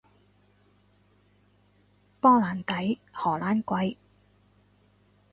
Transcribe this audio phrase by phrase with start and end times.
[2.19, 3.97] 波蘭低，荷蘭貴